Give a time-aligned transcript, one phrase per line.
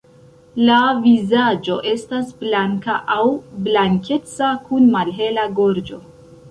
[0.69, 3.29] La vizaĝo estas blanka aŭ
[3.69, 6.07] blankeca kun malhela gorĝo.